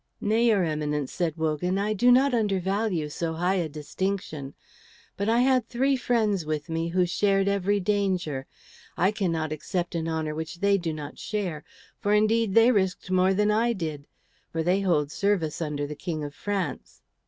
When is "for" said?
11.99-12.15, 14.51-14.63